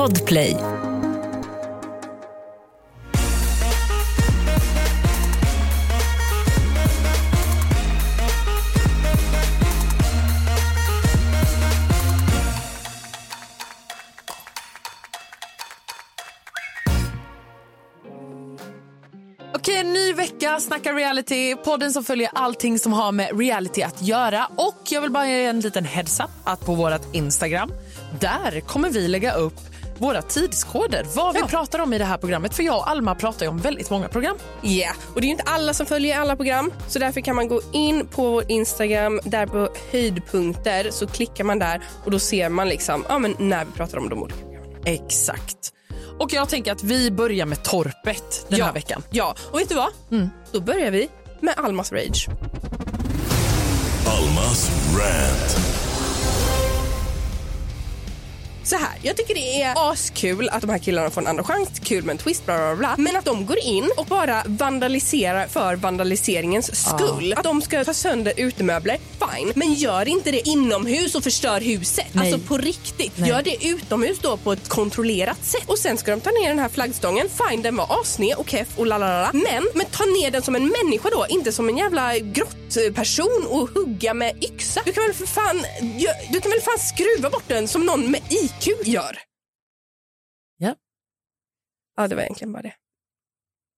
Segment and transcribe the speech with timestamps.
[0.00, 0.56] Podplay.
[19.54, 21.56] Okej, en ny vecka, Snacka reality.
[21.56, 24.46] Podden som följer allting som har med reality att göra.
[24.56, 27.72] Och jag vill bara ge en liten heads up att på vårt Instagram,
[28.20, 29.69] där kommer vi lägga upp
[30.00, 32.54] våra tidskoder, vad vi pratar om i det här programmet.
[32.54, 34.36] För jag och Alma pratar ju om väldigt många program.
[34.60, 36.72] Ja, och det är ju inte alla som följer alla program.
[36.88, 41.58] Så därför kan man gå in på vår Instagram, där på höjdpunkter så klickar man
[41.58, 44.80] där och då ser man liksom, ja, men när vi pratar om de olika programmen.
[44.84, 45.72] Exakt.
[46.18, 48.64] Och jag tänker att vi börjar med torpet den ja.
[48.64, 49.02] här veckan.
[49.10, 49.88] Ja, och vet du vad?
[50.52, 51.08] Då börjar vi
[51.40, 52.28] med Almas Rage.
[54.06, 55.89] Almas rant.
[58.62, 61.68] Så här, jag tycker det är askul att de här killarna får en andra chans,
[61.82, 62.94] kul med en twist, bla bla bla.
[62.98, 67.34] Men att de går in och bara vandaliserar för vandaliseringens skull.
[67.36, 68.96] Att de ska ta sönder utemöbler,
[69.30, 69.52] fine.
[69.56, 72.06] Men gör inte det inomhus och förstör huset.
[72.12, 72.32] Nej.
[72.32, 73.18] Alltså på riktigt.
[73.18, 73.28] Nej.
[73.28, 75.68] Gör det utomhus då på ett kontrollerat sätt.
[75.68, 78.78] Och sen ska de ta ner den här flaggstången, fine den var assned och keff
[78.78, 79.30] och lalala.
[79.32, 83.68] Men, men ta ner den som en människa då, inte som en jävla grottperson och
[83.68, 84.82] hugga med yxa.
[84.84, 85.64] Du kan väl för fan,
[86.32, 89.18] du kan väl fan skruva bort den som någon med IQ gör.
[90.58, 90.74] Ja.
[91.96, 92.74] Ja, det var egentligen bara det.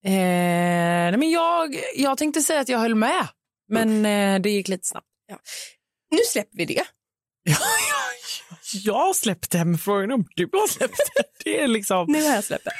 [0.05, 3.28] Eh, nej, men jag, jag tänkte säga att jag höll med,
[3.69, 5.06] men eh, det gick lite snabbt.
[6.11, 6.84] Nu släpper vi det.
[8.72, 11.44] Jag har släppt det, men frågan om du har släppt det.
[11.44, 12.06] Det är liksom...
[12.08, 12.72] Nu har jag släppt det.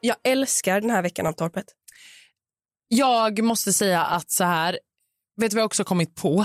[0.00, 1.64] Jag älskar den här veckan av torpet.
[2.88, 4.78] Jag måste säga att så här,
[5.40, 6.44] vet du vad jag också kommit på?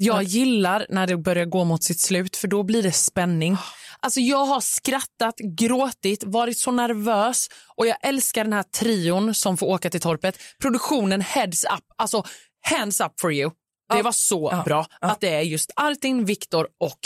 [0.00, 3.56] Jag gillar när det börjar gå mot sitt slut för då blir det spänning.
[4.00, 9.56] Alltså jag har skrattat, gråtit, varit så nervös och jag älskar den här trion som
[9.56, 10.38] får åka till torpet.
[10.62, 12.22] Produktionen heads up, alltså
[12.70, 13.50] hands up for you.
[13.94, 14.62] Det var så Ja.
[14.64, 15.08] bra Ja.
[15.08, 16.98] att det är just Artin, Viktor och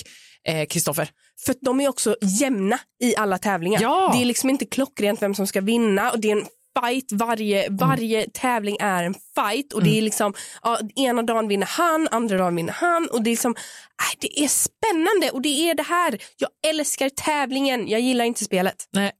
[0.52, 1.10] eh, Kristoffer.
[1.44, 3.80] För att de är också jämna i alla tävlingar.
[3.82, 4.10] Ja.
[4.14, 6.46] Det är liksom inte klockrent vem som ska vinna och det är en
[6.80, 7.12] fight.
[7.12, 12.08] Varje, varje tävling är en fight och det är liksom ja, ena dagen vinner han,
[12.10, 13.54] andra dagen vinner han och det är liksom
[14.02, 16.18] äh, det är spännande och det är det här.
[16.36, 17.88] Jag älskar tävlingen.
[17.88, 18.88] Jag gillar inte spelet.
[18.92, 19.12] Nej.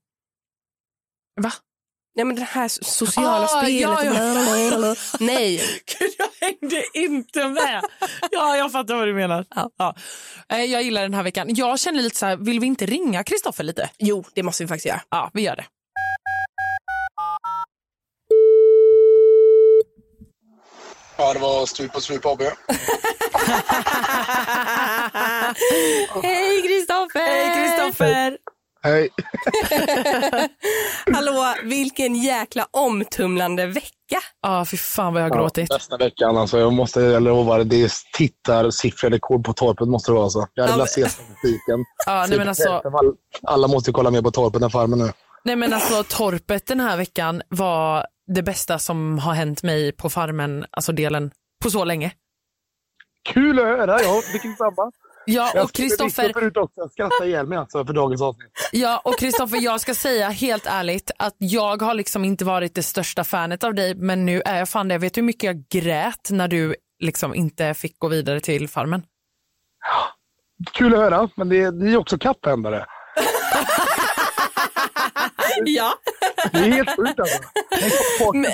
[1.41, 1.53] Va?
[2.15, 3.81] Nej men det här sociala Ah, spelet.
[3.81, 4.95] ja, ja.
[5.21, 5.57] Nej.
[5.99, 7.83] Gud, jag hängde inte med.
[8.31, 9.47] Ja, jag fattar vad du menar.
[9.79, 9.95] Ja.
[10.49, 11.55] Eh, Jag gillar den här veckan.
[11.55, 13.91] Jag känner lite så här, vill vi inte ringa Kristoffer lite?
[13.99, 15.03] Jo, det måste vi faktiskt göra.
[15.11, 15.65] Ja, vi gör det.
[21.17, 22.41] Ja, det var Stryp och Stryp AB.
[26.23, 27.21] Hej Kristoffer!
[27.21, 28.37] Hej Kristoffer!
[28.85, 29.09] Hej.
[31.15, 33.89] Hallå, vilken jäkla omtumlande vecka.
[34.43, 35.69] Ja, fy fan vad jag har gråtit.
[35.69, 36.59] Bästa veckan alltså.
[36.59, 37.77] Jag måste jag lovar det.
[37.83, 40.47] Är tittarsiffrekord på Torpet måste det vara alltså.
[40.55, 41.85] Jag hade velat se statistiken.
[42.07, 42.83] Ja, nej, men alltså,
[43.43, 45.13] Alla måste ju kolla mer på Torpet än Farmen nu.
[45.45, 50.11] nej, men alltså torpet den här veckan var det bästa som har hänt mig på
[50.11, 51.31] farmen, alltså delen,
[51.63, 52.13] på så länge.
[53.29, 54.03] Kul att höra.
[54.03, 54.93] Jag fick samma.
[55.27, 56.73] Ja, Jag och Kristoffer, lyssna förut också.
[56.81, 58.69] Jag skrattade ihjäl mig alltså för dagens avsnitt.
[58.73, 62.83] ja, och Kristoffer, jag ska säga helt ärligt att jag har liksom inte varit det
[62.83, 64.99] största fanet av dig, men nu är jag fan det.
[64.99, 69.03] Vet du hur mycket jag grät när du liksom inte fick gå vidare till farmen?
[70.73, 72.87] Kul att höra, men det är, ni är också kappvändare.
[75.67, 75.93] Ja,
[76.53, 77.39] Det är helt sjukt alltså.
[78.33, 78.51] Men-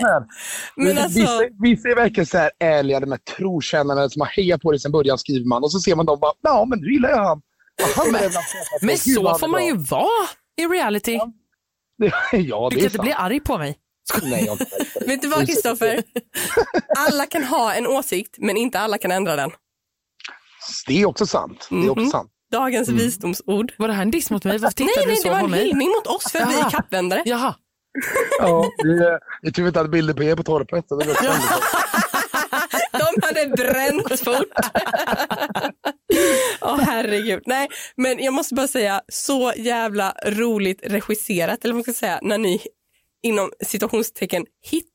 [0.76, 4.60] men alltså- vissa, vissa är verkligen så här ärliga, de här trotjänande som har hejat
[4.62, 6.92] på det sedan början skriver man och så ser man dem bara, ja men du
[6.92, 7.42] gillar ju han.
[7.96, 8.30] Han Men
[9.22, 10.28] vad så får man ju vara
[10.60, 11.12] i reality.
[11.12, 11.30] ja,
[11.98, 13.78] Du det kan är inte bli arg på mig.
[14.22, 14.64] Nej, jag inte
[15.00, 15.06] det.
[15.06, 16.02] vet du vad Kristoffer?
[16.98, 19.50] Alla kan ha en åsikt, men inte alla kan ändra den.
[20.86, 21.66] Det är också sant.
[21.70, 22.10] Det är också Mhm.
[22.10, 22.30] sant.
[22.52, 23.72] Dagens visdomsord.
[23.76, 24.58] Var det här en diss mot mig?
[24.58, 26.58] Varför Nej, tittade nej, du så det var en hyllning mot oss för att vi
[26.58, 27.22] är kappvändare.
[27.24, 27.54] Jaha.
[28.38, 28.70] Ja,
[29.54, 30.88] tur vi inte hade bilder på er på torpet.
[30.88, 31.14] så Det var.
[32.98, 34.46] De hade bränt fort.
[36.60, 37.42] Åh herregud.
[37.46, 42.18] Nej, men jag måste bara säga, så jävla roligt regisserat, eller vad man ska säga,
[42.22, 42.60] när ni
[43.22, 44.46] inom situationstecken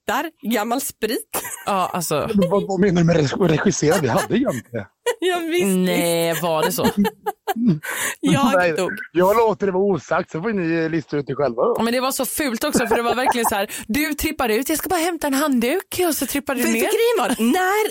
[0.08, 1.30] hittar gammal sprit.
[1.66, 2.30] Ja, alltså.
[2.52, 3.96] vad, vad menar du med reg- regissera?
[4.02, 4.88] Vi hade ju inte det.
[5.20, 5.68] Jag visste.
[5.68, 6.88] Nej, var det så?
[8.20, 8.72] Jag Nej.
[8.74, 8.92] dog.
[9.12, 11.62] Jag låter det vara osagt, så får ni lista ut det själva.
[11.64, 11.82] Då.
[11.84, 14.70] Men det var så fult också för det var verkligen så här, du trippar ut,
[14.70, 16.80] jag ska bara hämta en handduk och så trippar du För, för ner.
[16.82, 17.86] grejen var, när,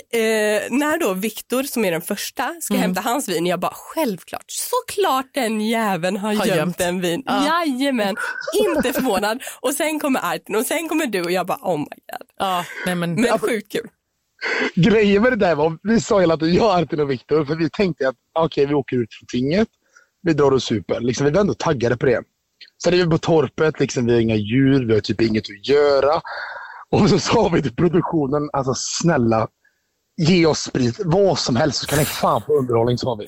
[0.54, 4.44] eh, när då Viktor som är den första ska hämta hans vin, jag bara självklart,
[4.48, 6.80] såklart den jäveln har, Har gömt, gömt.
[6.80, 7.22] en vin.
[7.26, 7.64] Ja.
[7.66, 8.16] Jajamän,
[8.68, 9.42] inte förvånad.
[9.60, 12.28] Och sen kommer Artin och sen kommer du och jag bara oh my god.
[12.38, 13.88] Ja, nej men, Men sjukt kul.
[14.74, 17.70] Grejen med det där var, vi sa hela tiden, jag, Artin och Viktor, för vi
[17.70, 19.68] tänkte att okej, vi åker ut från tinget,
[20.22, 21.00] vi drar och super.
[21.00, 22.22] Liksom, vi var ändå taggade på det.
[22.84, 25.68] Sen är vi på torpet, liksom, vi har inga djur, vi har typ inget att
[25.68, 26.20] göra.
[26.90, 29.48] Och så sa vi till produktionen, alltså snälla,
[30.16, 33.24] ge oss sprit, vad som helst så kan ni fan få underhållning, sa vi.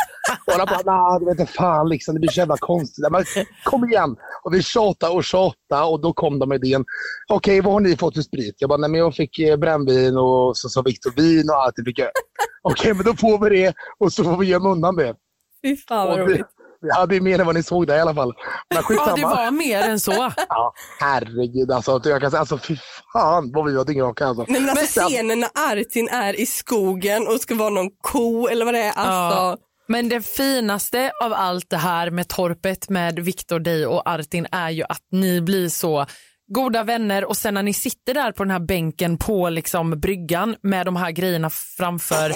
[0.46, 3.06] Och alla bara, nah, du vet inte fan, liksom, det blir så jävla konstigt.
[3.10, 3.24] Men,
[3.64, 4.16] kom igen!
[4.42, 6.84] Och vi tjatade och tjatade och då kom de med idén,
[7.28, 8.56] okej vad har ni fått för sprit?
[8.58, 11.74] Jag bara, nej men jag fick eh, brännvin och så sa Viktor vin och allt
[11.84, 12.10] fick jag.
[12.62, 15.14] Okej, men då får vi det och så får vi gömma undan det.
[15.62, 16.46] Fy fan vad roligt.
[16.84, 18.32] Vi hade ju mer än vad ni såg där i alla fall.
[18.74, 20.12] Men ja, det var mer än så.
[20.48, 22.00] Ja, herregud alltså.
[22.04, 22.76] Jag kan säga, alltså fy
[23.12, 24.44] fan vad vi var dyngraka alltså.
[24.48, 28.48] Nej, men alltså Men- scenen när Artin är i skogen och ska vara någon ko
[28.48, 28.92] eller vad det är.
[28.92, 29.56] Alltså, Ja.
[29.88, 34.70] Men det finaste av allt det här med torpet med Viktor, dig och Artin är
[34.70, 36.06] ju att ni blir så
[36.54, 40.56] goda vänner och sen när ni sitter där på den här bänken på liksom bryggan
[40.62, 42.30] med de här grejerna framför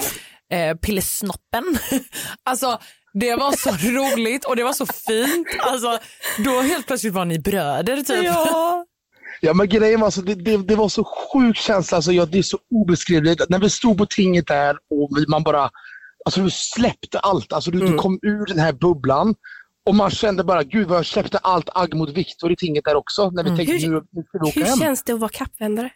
[0.52, 1.64] eh, pillesnoppen.
[2.44, 2.78] alltså
[3.20, 3.70] det var så
[4.16, 5.46] roligt och det var så fint.
[5.58, 5.98] Alltså,
[6.44, 8.24] då helt plötsligt var ni bröder typ.
[8.24, 8.84] ja.
[9.40, 12.38] Ja men grejen var alltså, det, det, det var så sjuk känsla, alltså, jag, det
[12.38, 13.48] är så obeskrivligt.
[13.48, 15.70] När vi stod på tinget där och vi, man bara,
[16.24, 19.34] alltså du släppte allt, alltså du, du kom ur den här bubblan.
[19.88, 22.94] Och man kände bara, gud vad jag släppte allt agg mot Viktor i tinget där
[22.94, 23.30] också.
[23.30, 24.78] När vi tänkte, Hur- nu, nu ska vi åka Hur hem.
[24.78, 25.90] känns det att vara kappvändare?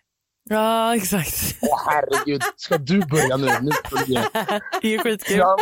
[0.50, 1.56] Ja, exakt.
[1.62, 3.46] Åh herregud, ska du börja nu?
[3.46, 4.28] nu du börja.
[4.82, 5.36] Det är skitkul.
[5.38, 5.56] Ja,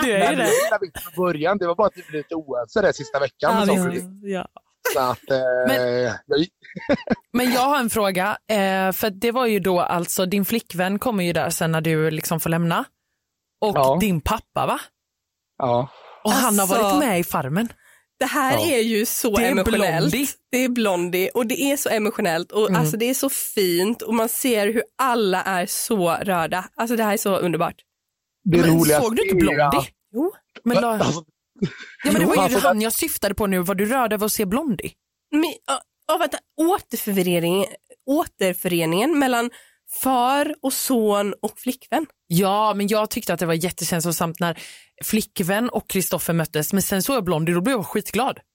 [0.00, 1.00] Det är ju men det.
[1.00, 3.62] från början, det var bara att vi blev lite oense där sista veckan.
[3.62, 4.20] och ting.
[4.22, 4.48] Ja.
[4.94, 5.38] Så att, eh,
[5.68, 6.46] Men- jag,
[7.32, 11.24] Men jag har en fråga, eh, för det var ju då alltså din flickvän kommer
[11.24, 12.84] ju där sen när du liksom får lämna.
[13.60, 13.96] Och Ja.
[14.00, 14.80] din pappa va?
[15.58, 15.88] ja.
[16.24, 17.68] Och han har Alltså- varit med i Farmen.
[18.22, 18.66] Det här Ja.
[18.66, 20.10] är ju så Det är emotionellt.
[20.10, 20.28] Blondie.
[20.50, 24.14] Det är Blondie och det är så emotionellt och alltså det är så fint och
[24.14, 26.64] man ser hur alla är så rörda.
[26.74, 27.74] Alltså det här är så underbart.
[28.44, 29.88] Det Men såg du inte Blondie?
[30.14, 30.32] Jo.
[30.64, 31.24] Men, la, Alltså,
[32.04, 34.26] ja, men det var ju alltså, han jag syftade på nu, var du rörd över
[34.26, 34.92] att se Blondie?
[35.30, 35.44] Men,
[36.08, 37.66] ja, vänta, återföreningen,
[38.10, 39.50] återföreningen mellan
[40.02, 42.06] far och son och flickvän.
[42.26, 44.58] Ja, men jag tyckte att det var jättekänslosamt när
[45.02, 48.38] flickvän och Kristoffer möttes, men sen såg jag Blondie och då blev jag skitglad.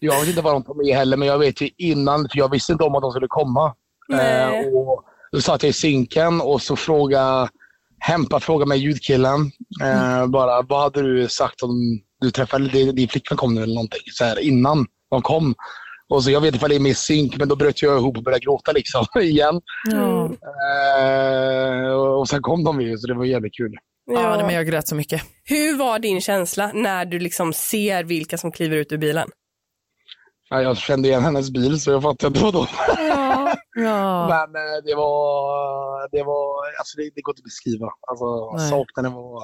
[0.00, 2.50] Jag, vet, inte vad de tog med heller, men jag vet ju innan, för jag
[2.50, 3.74] visste inte om att de skulle komma.
[4.12, 7.48] Eh, och då satt jag i synken och så frågade
[8.00, 9.52] Hempa frågade mig, ljudkillen,
[9.82, 13.74] eh, bara vad hade du sagt om du träffade din, din flickvän kom nu eller
[13.74, 15.54] någonting så här, innan de kom.
[16.10, 18.16] Och så Jag vet inte om det är med synk, men då bröt jag ihop
[18.16, 19.60] och började gråta liksom igen.
[19.90, 20.30] Ja,
[21.00, 23.72] Eh, och och sen kom de ju, så det var jävligt kul.
[24.06, 24.36] ja.
[24.36, 25.22] nej, men jag grät så mycket.
[25.44, 29.28] Hur var din känsla när du liksom ser vilka som kliver ut ur bilen?
[30.50, 32.66] Ja, jag kände igen hennes bil, så jag fattade inte vad de
[33.74, 34.26] Ja.
[34.28, 37.88] Men eh, det var, det var, alltså det, det går inte att beskriva.
[38.10, 39.42] Alltså saknaden var,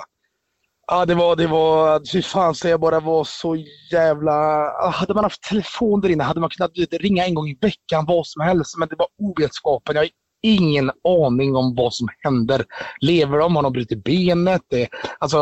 [0.86, 3.56] ja det var, det var, fy fan så jag bara var så
[3.92, 4.32] jävla,
[4.66, 7.58] ah, hade man haft telefon där inne hade man kunnat vet, ringa en gång i
[7.60, 9.94] veckan, vad som helst, men det var ovetskapen.
[9.94, 10.10] Jag har
[10.44, 12.64] ingen aning om vad som händer.
[13.00, 13.56] Lever de?
[13.56, 14.62] Har de brutit benet?
[14.70, 15.38] Det, alltså,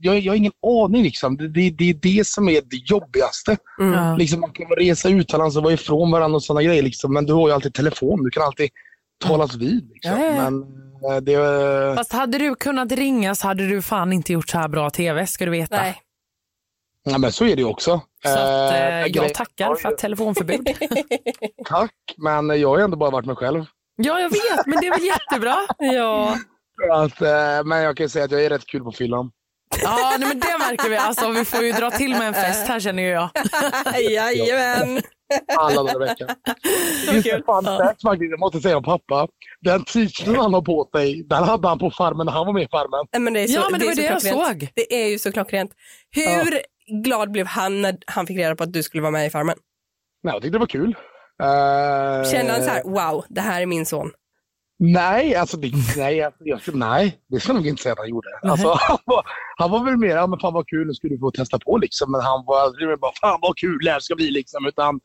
[0.00, 1.36] jag, jag har ingen aning liksom.
[1.36, 3.56] Det, det, det är det som är det jobbigaste.
[3.78, 4.16] Ja.
[4.16, 6.82] Liksom, man kan resa utomlands och vara ifrån varandra och sådana grejer.
[6.82, 7.12] Liksom.
[7.12, 8.24] Men du har ju alltid telefon.
[8.24, 8.70] Du kan alltid
[9.24, 9.90] talas vid.
[9.92, 10.12] Liksom.
[10.12, 10.50] Ja, ja.
[10.50, 10.64] Men
[11.22, 11.96] det...
[11.96, 15.26] Fast hade du kunnat ringa så hade du fan inte gjort så här bra tv,
[15.26, 15.76] ska du veta.
[15.76, 16.00] Nej.
[17.04, 18.00] Ja, men så är det ju också.
[18.24, 20.68] Så att, eh, Eh, jag tackar för att telefonförbud.
[21.68, 23.64] Tack, men jag har ju ändå bara varit mig själv.
[23.96, 25.56] ja, jag vet, men det är väl jättebra.
[25.78, 26.36] Ja.
[26.92, 29.30] Att, eh, men jag kan säga att jag är rätt kul på fyllan.
[29.82, 30.96] Ja, nej, men det märker vi.
[30.96, 33.30] Alltså, vi får ju dra till med en fest här känner ju jag.
[34.10, 35.02] Jajamän.
[35.58, 36.28] Alla dagar i veckan.
[37.12, 39.28] Just det, fun fact faktiskt, jag måste säga om pappa.
[39.60, 42.62] Den t-shirten han har på sig, den hade han på farmen när han var med
[42.62, 43.06] i farmen.
[43.12, 44.68] Nej, Men det är så, Ja, men det är var så det jag såg.
[44.74, 45.70] Det är ju så klockrent.
[46.10, 46.60] Hur
[47.02, 49.56] glad blev han när han fick reda på att du skulle vara med i Farmen?
[50.22, 50.96] Nej, jag tyckte det var kul.
[51.42, 54.10] Eh, Kände han så här, wow, det här är min son?
[54.78, 57.98] Nej, alltså det, nej, alltså, jag, skulle- nej, det ska jag nog inte säga att
[57.98, 58.28] han gjorde.
[58.42, 59.26] Alltså, han, var,
[59.56, 61.78] han var väl mer, ja men fan vad kul, nu skulle du få testa på
[61.78, 62.12] liksom.
[62.12, 64.66] Men han var aldrig bara, fan vad kul det här ska bli liksom.
[64.66, 65.00] Utan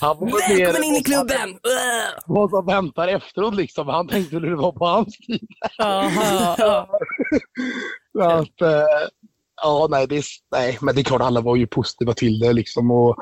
[0.00, 0.58] han var väl.
[0.58, 1.58] Välkommen in i klubben!
[2.26, 3.88] Vad som väntar efteråt liksom.
[3.88, 5.48] Han tänkte hur det var på hans tid.
[8.12, 9.08] Så att, eh,
[9.62, 12.90] ja, nej, det, nej, men det är klart alla var ju positiva till det liksom.
[12.90, 13.16] Och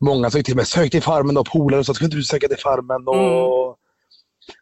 [0.00, 2.58] många sa till mig, sök till Farmen då, polare sa, ska inte du söka till
[2.58, 3.08] Farmen?
[3.08, 3.76] Och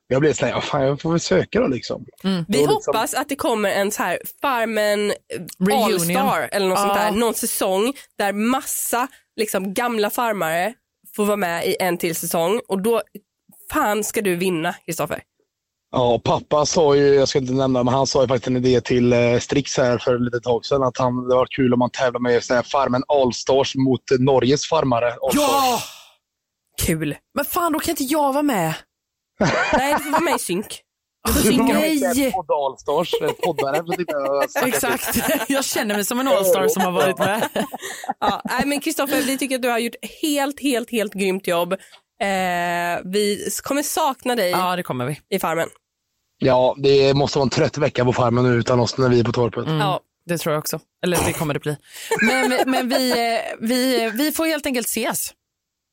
[0.06, 2.04] jag blev såhär, ja, fan jag får väl söka då liksom.
[2.22, 5.84] Vi Och liksom- hoppas att det kommer en så här Farmen eh.
[5.84, 7.02] All-star eller något sånt Ja.
[7.02, 7.10] där.
[7.12, 10.74] Någon säsong där massa liksom, gamla farmare
[11.16, 13.02] får vara med i en till säsong och då
[13.72, 15.22] fan ska du vinna Kristoffer.
[15.94, 18.80] Ja, pappa sa ju, jag ska inte nämna, men han sa ju faktiskt en idé
[18.80, 21.78] till eh, Strix här för ett litet tag sedan att han, det var kul om
[21.78, 25.06] man tävlar med sån här Farmen Allstars mot Norges farmare.
[25.12, 25.34] Allstars.
[25.34, 25.80] Ja!
[26.82, 27.16] Kul.
[27.34, 28.74] Men fan, då kan inte jag vara med.
[29.72, 30.80] Nej, du får vara med i synk.
[31.58, 32.32] Nej!
[32.32, 33.76] Podd Allstars, eh, poddare.
[33.86, 35.18] så tyckte jag- Exakt.
[35.50, 37.48] Jag känner mig som en allstar som har varit med.
[38.20, 41.72] Ja, nej, men Kristoffer, vi tycker att du har gjort helt, helt, helt grymt jobb.
[41.72, 41.78] Eh,
[43.04, 45.20] vi kommer sakna dig Ja, det kommer vi.
[45.30, 45.68] i Farmen.
[46.38, 49.24] Ja, det måste vara en trött vecka på farmen nu utan oss när vi är
[49.24, 49.64] på torpet.
[49.68, 50.00] Ja.
[50.26, 50.80] Det tror jag också.
[51.04, 51.76] Eller det kommer det bli.
[52.22, 55.32] Men, men vi, eh, vi, vi får helt enkelt ses.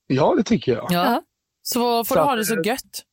[0.08, 0.88] Ja, det tycker jag.
[0.90, 1.22] Ja.
[1.62, 3.04] Så får Så du ha det så gött.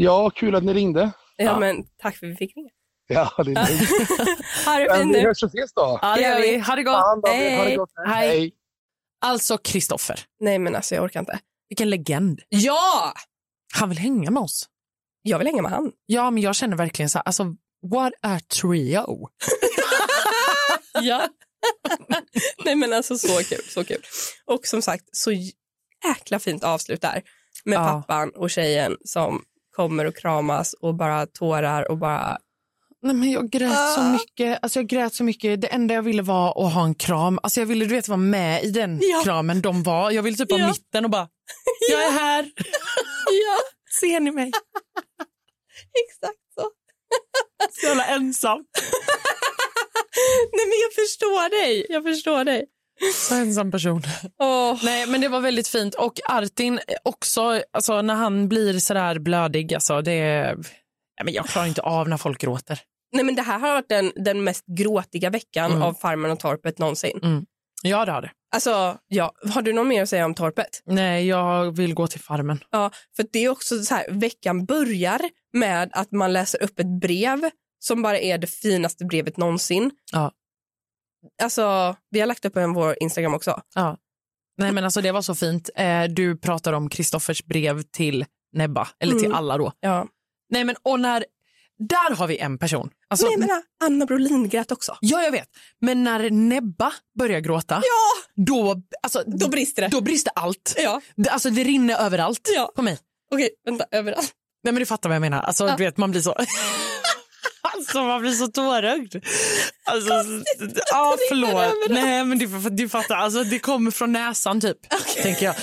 [0.00, 1.10] Ja, kul att ni ringde.
[1.36, 2.70] Ja, men tack för att vi fick ringa.
[3.06, 4.40] Ja, det är lugnt.
[4.66, 5.20] Ha det fint Vi nu.
[5.26, 5.98] hörs och ses då.
[6.02, 6.58] Ja, det gör vi.
[6.58, 6.94] Ha det gott.
[6.94, 7.78] Ha det Hej.
[8.06, 8.52] Hej.
[9.20, 10.20] Alltså, Kristoffer.
[10.40, 11.38] Nej, men alltså jag orkar inte.
[11.68, 12.40] Vilken legend.
[12.48, 13.12] Ja!
[13.74, 14.66] Han vill hänga med oss.
[15.22, 15.92] Jag vill hänga med han.
[16.06, 17.44] Ja, men jag känner verkligen så här, alltså,
[17.92, 19.28] what a trio.
[21.02, 21.28] Ja.
[22.64, 24.02] Nej men alltså så kul, så kul.
[24.46, 25.32] Och som sagt, så
[26.04, 27.22] jäkla fint avslut där.
[27.64, 27.84] Med Ja.
[28.06, 29.42] pappan och tjejen som
[29.78, 32.38] kommer och kramas och bara tårar och bara...
[33.02, 34.12] Nej, men jag grät så Ah.
[34.12, 34.58] mycket.
[34.62, 35.60] Alltså, jag grät så mycket.
[35.60, 37.38] Det enda jag ville var att ha en kram.
[37.42, 39.20] Alltså, jag ville du vet, vara med i den Ja.
[39.24, 40.10] kramen de var.
[40.10, 40.68] Jag ville typ vara Ja.
[40.68, 41.28] mitten och bara,
[41.90, 42.42] jag är här.
[43.26, 43.58] Ja,
[44.00, 44.46] Ser ni mig?
[46.06, 46.70] exakt så.
[47.80, 48.58] Så jävla ensam.
[50.52, 52.66] Nej men jag förstår dig, jag förstår dig.
[53.14, 54.02] Så ensam person.
[54.42, 54.78] Åh.
[54.84, 55.94] Nej, men det var väldigt fint.
[55.94, 60.54] Och Artin också, alltså, när han blir sådär blödig, alltså, det är...
[60.56, 62.80] Nej, men jag klarar inte av när folk gråter.
[63.12, 65.82] Nej men det här har varit den, den mest gråtiga veckan Mm.
[65.82, 67.46] av Farmen och Torpet någonsin.
[67.82, 68.30] Ja, det har det.
[68.54, 70.82] Alltså, ja, har du något mer att säga om Torpet?
[70.86, 72.58] Nej, jag vill gå till farmen.
[72.70, 75.20] Ja, för det är också så här, veckan börjar
[75.52, 79.90] med att man läser upp ett brev som bara är det finaste brevet någonsin.
[80.12, 80.32] Ja.
[81.42, 83.60] Alltså, vi har lagt upp på vår Instagram också.
[83.74, 83.96] Ja.
[84.58, 85.70] Nej, men alltså, det var så fint.
[85.76, 89.36] Eh, du pratar om Kristoffers brev till Nebba, eller till Mm.
[89.38, 89.72] alla då.
[89.80, 90.06] Ja.
[90.50, 91.24] Nej, men och när...
[91.88, 92.90] Där har vi en person.
[93.08, 94.96] Alltså, Nej, men Anna Brolin grät också.
[95.00, 95.48] Ja, jag vet.
[95.80, 99.88] Men när Nebba börjar gråta, Ja, då, alltså, då brister det.
[99.88, 100.74] då brister allt.
[100.78, 102.72] Ja, Det, alltså, det rinner överallt Ja.
[102.76, 102.98] på mig.
[103.32, 104.32] okej, vänta, överallt.
[104.64, 105.40] Nej, men du fattar vad jag menar.
[105.42, 105.76] Alltså, Ja.
[105.76, 106.34] du vet, man blir så...
[107.78, 109.14] alltså, man blir så tårögd.
[109.84, 110.12] Alltså,
[110.90, 111.90] ja, förlåt.
[111.90, 113.16] Nej, men du, du fattar.
[113.16, 114.76] Alltså, det kommer från näsan, typ.
[115.22, 115.54] Tänker jag.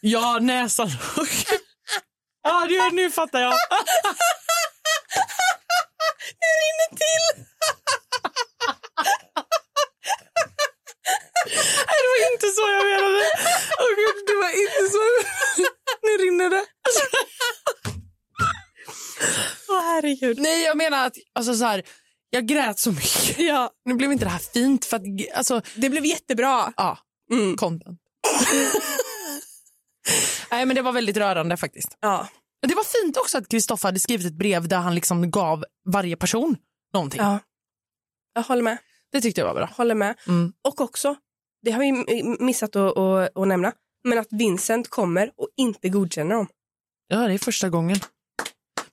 [0.00, 0.88] Ja, näsan.
[2.42, 3.52] ja, du, nu fattar jag.
[6.40, 7.26] Det rinner till!
[11.88, 13.24] Nej, det var inte så jag menade.
[13.78, 15.02] Åh gud, det var inte så.
[16.02, 16.64] nu rinner det.
[19.68, 20.38] Åh herregud.
[20.38, 21.82] Nej, jag menar att alltså, så här,
[22.30, 23.38] jag grät så mycket.
[23.38, 25.02] Ja, Nu blev inte det här fint för att,
[25.34, 26.72] alltså, det blev jättebra.
[26.76, 26.98] ja,
[27.32, 27.56] Mm.
[27.56, 28.00] content.
[30.50, 31.96] Nej, men det var väldigt rörande faktiskt.
[32.00, 32.28] Ja.
[32.66, 36.16] Det var fint också att Kristoffer hade skrivit ett brev där han liksom gav varje
[36.16, 36.56] person
[36.92, 37.20] någonting.
[37.20, 37.38] ja.
[38.34, 38.78] Jag håller med.
[39.12, 39.70] Det tyckte jag var bra.
[39.76, 40.14] Håller med.
[40.28, 40.52] Mm.
[40.68, 41.16] Och också,
[41.62, 41.92] det har vi
[42.44, 43.72] missat att, att, att nämna,
[44.04, 46.46] men att Vincent kommer och inte godkänner dem.
[47.08, 47.98] Ja, det är första gången.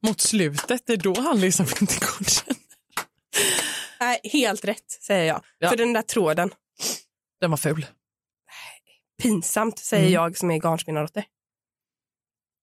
[0.05, 2.61] Mot slutet, det är då han liksom inte godkänner.
[3.99, 5.43] Nej, helt rätt säger jag.
[5.59, 5.69] Ja.
[5.69, 6.51] För den där tråden,
[7.41, 7.85] Den var ful.
[9.23, 10.13] pinsamt säger Mm.
[10.13, 11.25] jag som är garnspinnardotter.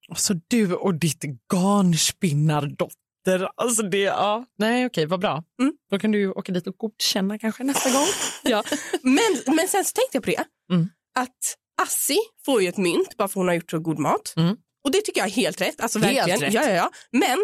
[0.09, 3.49] Alltså du och ditt garnspinnardotter.
[3.57, 4.45] Alltså det, ja.
[4.59, 5.45] Nej okej, vad bra.
[5.61, 5.75] Mm.
[5.91, 8.07] Då kan du åka dit och godkänna kanske nästa gång.
[8.43, 8.63] Ja.
[9.03, 10.45] Men, men sen så tänkte jag på det,
[10.75, 10.89] Mm.
[11.15, 14.35] att Assi får ju ett mynt bara för hon har gjort så god mat.
[14.37, 14.57] Mm.
[14.85, 15.81] Och det tycker jag är helt rätt.
[15.81, 16.41] Alltså, Helt verkligen.
[16.41, 16.55] rätt.
[16.55, 16.91] Ja, ja, ja.
[17.12, 17.39] Men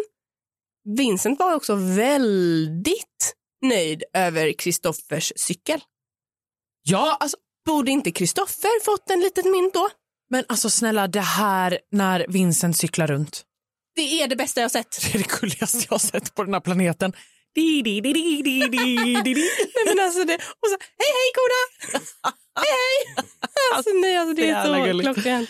[0.97, 5.81] Vincent var också väldigt nöjd över Kristoffers cykel.
[6.83, 9.89] Ja, alltså, Borde inte Kristoffer fått en litet mynt då?
[10.29, 13.43] men alltså snälla det här när Vincent cyklar runt.
[13.95, 15.01] Det är det bästa jag sett.
[15.11, 17.13] Det är det gulligaste jag har sett på den här planeten.
[17.55, 19.33] Di, di, di, di, di, di, di, di.
[19.33, 22.03] Nej, men alltså det, och så, hej hej koda!
[22.61, 23.25] hej hej!
[23.75, 25.49] Alltså nej, alltså det är så klockrent.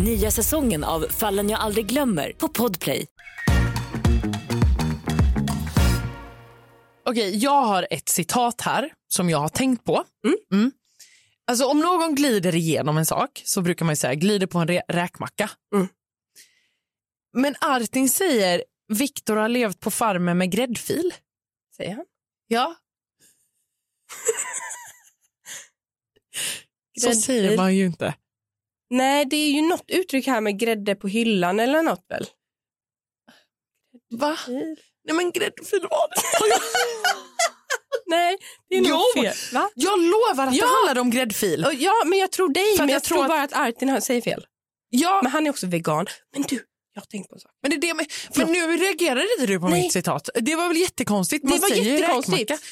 [0.00, 3.06] Nya säsongen av Fallen jag aldrig glömmer på Podplay.
[7.06, 10.04] Okej, jag har ett citat här som jag har tänkt på.
[10.52, 10.72] Mm.
[11.46, 14.82] Alltså om någon glider igenom en sak så brukar man säga glider på en rä-
[14.88, 15.50] räkmacka.
[15.74, 15.88] Mm.
[17.36, 21.14] Men Artin säger Viktor har levt på farmen med gräddfil.
[21.76, 22.04] Säger han.
[22.46, 22.76] Ja.
[27.00, 28.14] Så säger man ju inte.
[28.90, 32.26] Nej, det är ju något uttryck här med grädde på hyllan eller något väl?
[34.14, 34.38] Va?
[35.04, 36.58] Nej men gräddfil var det.
[38.06, 38.38] Nej,
[38.68, 39.22] det är nog Jo.
[39.22, 39.34] fel.
[39.52, 39.70] Va?
[39.74, 40.66] Jag lovar att Ja.
[40.66, 41.66] det handlade om gräddfil.
[41.78, 42.74] Ja, men jag tror dig.
[42.78, 44.46] Men jag, jag tror att- bara att Artin säger fel.
[44.88, 46.06] Ja, Men han är också vegan.
[46.32, 46.64] Men du,
[46.94, 47.50] jag har tänkt på en sak.
[47.62, 49.82] men, det är det med, men nu reagerade inte du på Nej.
[49.82, 50.28] mitt citat.
[50.34, 51.44] Det var väl jättekonstigt?
[51.44, 52.50] Man det var säger jättekonstigt.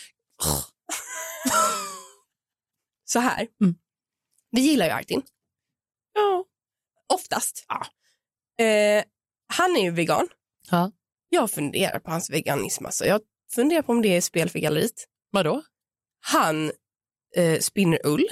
[3.04, 3.46] Så här.
[3.62, 3.74] Mm.
[4.52, 5.22] Det gillar ju Artin.
[6.14, 6.44] Ja.
[7.14, 7.66] Oftast.
[8.58, 9.04] Eh,
[9.46, 10.28] han är ju vegan.
[10.70, 10.92] Ja.
[11.28, 12.86] Jag funderar på hans veganism.
[12.86, 13.04] Alltså.
[13.04, 13.20] Jag
[13.54, 15.06] funderar på om det är spel för galleriet.
[15.30, 15.62] Vadå?
[16.20, 16.72] Han
[17.36, 18.28] eh, spinner ull.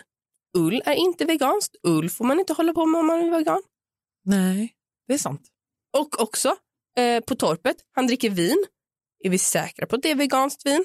[0.57, 1.77] Ull är inte veganskt.
[1.83, 3.63] Ull får man inte hålla på med om man är vegan.
[4.25, 4.75] Nej,
[5.07, 5.49] det är sant.
[5.99, 6.57] Och också
[6.97, 8.65] eh, på torpet, han dricker vin.
[9.25, 10.85] Är vi säkra på att det är veganskt vin?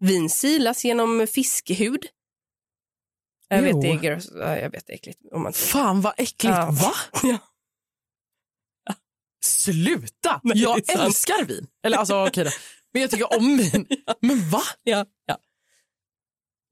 [0.00, 2.06] Vin silas genom fiskehud.
[3.48, 5.18] Jag vet, det är, gross- jag vet det är äckligt.
[5.32, 6.44] Om man Fan vad äckligt.
[6.56, 6.70] Ja.
[6.70, 6.92] Va?
[7.22, 7.38] Ja.
[9.44, 10.40] Sluta!
[10.42, 11.66] Nej, jag älskar vin.
[11.84, 12.50] Eller alltså okej då.
[12.92, 13.86] Men jag tycker om vin.
[14.20, 14.62] Men va?
[14.82, 15.38] Ja, ja.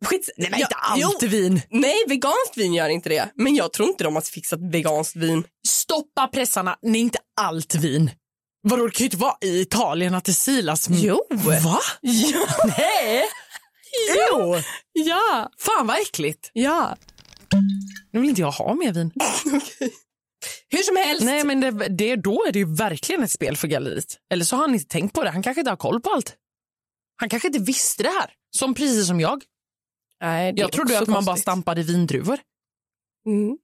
[0.04, 1.60] Skits, Nej men ja, inte allt jo, vin.
[1.70, 3.28] Nej, veganskt vin gör inte det.
[3.34, 5.44] Men jag tror inte de har fixat veganskt vin.
[5.68, 6.78] Stoppa pressarna.
[6.82, 8.10] Nej inte allt vin.
[8.62, 10.86] Vadå det kan ju inte vara i Italien att det silas.
[10.90, 11.20] Jo.
[11.30, 11.78] Va?
[12.00, 12.46] Ja.
[12.78, 13.24] Nej!
[14.16, 14.56] Jo.
[14.92, 15.50] Ja.
[15.58, 16.50] Fan vad äckligt.
[16.52, 16.96] ja.
[18.12, 19.12] Nu vill inte jag ha mer vin.
[20.68, 21.24] Hur som helst.
[21.24, 24.18] Nej men det, det, då är det ju verkligen ett spel för galleriet.
[24.32, 25.30] Eller så har han inte tänkt på det.
[25.30, 26.36] Han kanske inte har koll på allt.
[27.16, 28.32] Han kanske inte visste det här.
[28.56, 29.44] Som precis som jag.
[30.20, 32.38] Nej, Jag trodde att man bara stampade vindruvor.
[33.26, 33.58] Mm.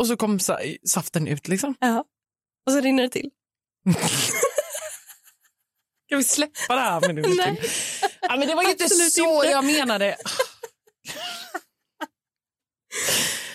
[0.00, 1.74] Och så kom sa saften ut liksom.
[1.80, 2.04] Ja.
[2.66, 3.30] Och så rinner det till.
[6.06, 7.22] Ska vi släppa det här med nu?
[7.36, 7.60] Nej.
[8.20, 9.48] Ja, men det var ju inte så inte.
[9.48, 10.16] jag menade.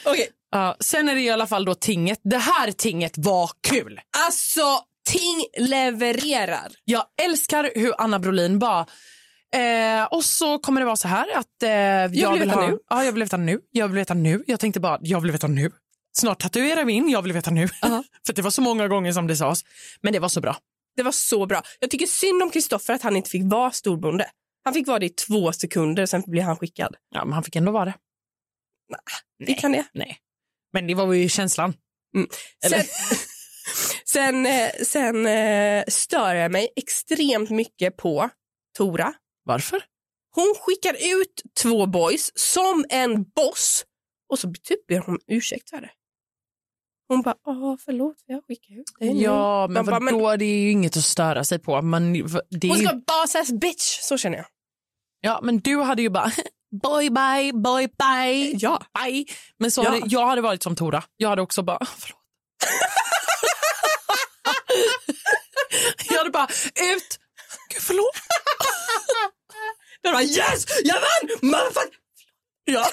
[0.06, 0.30] Okej.
[0.52, 2.20] Ja, sen är det i alla fall då tinget.
[2.24, 4.02] Det här tinget var kul.
[4.18, 6.72] Alltså, ting levererar.
[6.84, 8.86] Jag älskar hur Anna Brolin bara
[9.56, 12.80] Eh, och så kommer det vara så här att eh, jag, vill veta ha, nu.
[12.90, 13.60] Ja, jag vill veta nu.
[13.72, 14.44] Jag vill veta nu.
[14.48, 15.72] Jag tänkte bara, jag vill veta nu.
[16.18, 17.68] Snart tatuerar vi in, jag vill veta nu.
[18.28, 19.60] För det var så många gånger som det sades.
[20.02, 20.58] Men det var så bra.
[20.96, 21.62] Det var så bra.
[21.80, 24.30] Jag tycker synd om Kristoffer att han inte fick vara storbonde.
[24.66, 26.96] Han fick vara det i två sekunder, sen blev han skickad.
[27.10, 27.94] Ja, men han fick ändå vara det.
[29.46, 29.86] Fick han det?
[29.94, 30.18] Nej.
[30.74, 31.74] Men det var ju känslan.
[32.66, 32.86] Eller- Sen,
[34.06, 38.30] sen, eh, sen eh, stör jag mig extremt mycket på
[38.78, 39.14] Tora.
[39.44, 39.84] Varför?
[40.36, 43.86] Hon skickar ut två boys som en boss
[44.30, 45.92] och så typ ber hon om ursäkt för det.
[47.08, 50.36] Hon bara, åh förlåt för jag skickar ut dig nu." Ja, men vadå?
[50.36, 51.82] Det är ju inget att störa sig på.
[51.82, 54.46] Man, det är Hon ju, ska boss ass bitch, så känner jag.
[55.26, 56.32] Ja, men du hade ju bara
[56.84, 58.82] boy bye, boy bye, Ja.
[59.04, 59.26] bye.
[59.60, 59.90] Men så Ja.
[59.90, 61.04] hade, jag hade varit som Tora.
[61.18, 62.20] Jag hade också bara, förlåt.
[66.10, 67.20] jag hade bara, ut.
[67.74, 68.16] Gud, förlåt.
[70.02, 70.96] Jag bara, yes, jag
[71.42, 71.72] vann!
[72.66, 72.88] Ja.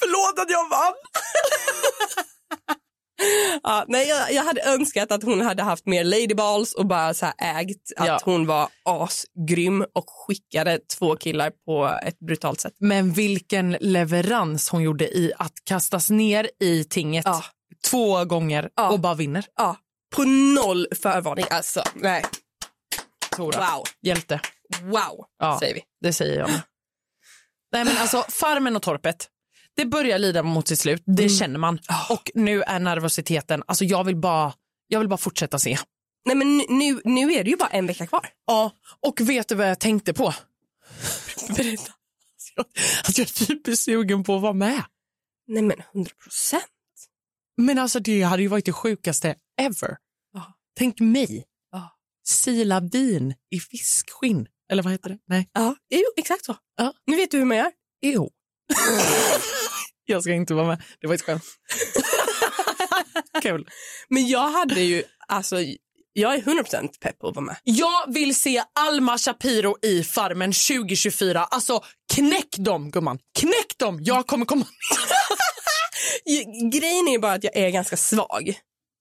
[0.00, 0.94] förlåt att jag vann.
[3.62, 7.26] Ja, nej, jag, jag hade önskat att hon hade haft mer ladyballs och bara så
[7.26, 8.20] här ägt att Ja.
[8.24, 12.72] hon var asgrym och skickade två killar på ett brutalt sätt.
[12.78, 17.44] Men vilken leverans hon gjorde i att kastas ner i tinget Ja.
[17.90, 18.90] två gånger Ja.
[18.90, 19.44] och bara vinner.
[19.56, 19.76] Ja,
[20.16, 21.82] på noll förvarning alltså.
[21.94, 22.24] Nej,
[23.36, 23.58] Tora.
[23.58, 24.40] wow, Hjälte.
[24.82, 25.56] wow, Ja.
[25.60, 25.82] säger vi.
[26.00, 26.50] Det säger jag.
[27.72, 29.28] Nej men alltså farmen och torpet.
[29.76, 31.78] Det börjar lida mot sitt slut, det känner man.
[32.10, 34.52] Och nu är nervositeten, alltså jag vill bara,
[34.88, 35.78] jag vill bara fortsätta se.
[36.24, 38.28] Nej men nu- nu, är det ju bara en vecka kvar.
[38.46, 40.34] Ja, och vet du vad jag tänkte på?
[41.56, 41.92] Berätta.
[43.08, 44.82] Att jag typ är sugen på att vara med.
[45.48, 46.62] Nej men 100 procent.
[47.56, 49.96] Men alltså det hade ju varit det sjukaste ever.
[50.78, 51.44] Tänk mig.
[51.72, 51.90] Ja.
[52.24, 54.46] Sila vin i fiskskinn.
[54.72, 55.18] Eller vad heter det?
[55.28, 55.48] Nej.
[55.52, 56.56] Ja, jo, exakt så.
[56.76, 56.92] Ja.
[57.06, 57.72] Nu vet du hur man gör.
[58.02, 58.30] Jo.
[60.04, 60.82] jag ska inte vara med.
[61.00, 61.44] Det var ett skämt.
[63.42, 63.68] Kul.
[64.08, 65.56] Men jag hade ju, alltså,
[66.12, 67.56] jag är 100 procent pepp på att vara med.
[67.64, 71.44] Jag vill se Alma Shapiro i Farmen 2024.
[71.44, 71.84] Alltså
[72.14, 73.18] knäck dem gumman.
[73.38, 73.98] Knäck dem.
[74.02, 74.66] Jag kommer komma.
[76.72, 78.54] Grejen är bara att jag är ganska svag.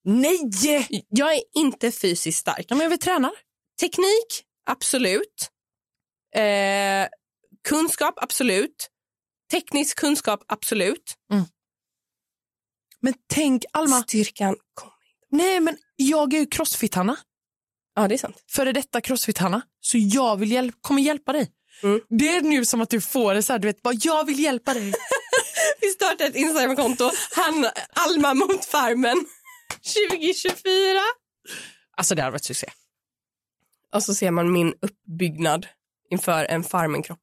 [0.04, 0.98] Nej!
[1.10, 2.66] Jag är inte fysiskt stark.
[2.70, 3.32] Ja, men vi tränar.
[3.80, 5.50] Teknik, absolut.
[6.36, 7.08] Eh,
[7.68, 8.90] kunskap, absolut.
[9.52, 11.16] Teknisk kunskap, absolut.
[13.00, 14.04] Men tänk Alma.
[14.04, 14.94] Styrkan kommer.
[15.32, 17.18] Nej men jag är ju crossfit-Hanna.
[17.96, 18.44] Ja, det är sant.
[18.48, 19.62] Före detta crossfit-Hanna.
[19.82, 21.52] Så jag vill hjälp, kommer hjälpa dig.
[21.84, 22.02] Mm.
[22.10, 24.40] Det är nu som att du får det så här, du vet, bara jag vill
[24.40, 24.94] hjälpa dig.
[25.82, 27.12] Vi startar ett Instagramkonto.
[27.36, 29.18] Han, Alma mot farmen
[30.10, 31.00] 2024.
[31.98, 32.68] Alltså det hade varit succé.
[33.94, 35.68] Och så ser man min uppbyggnad
[36.10, 37.20] inför en Farmen-kropp.